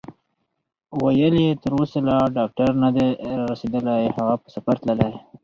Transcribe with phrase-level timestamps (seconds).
[1.01, 3.07] ویل یې: تر اوسه لا ډاکټر نه دی
[3.47, 5.11] رارسېدلی، هغه په سفر تللی.